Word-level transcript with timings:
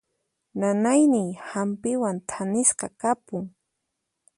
Nanayniy 0.61 1.29
hampiwan 1.49 2.17
thanisqa 2.31 2.87
kapun. 3.01 3.45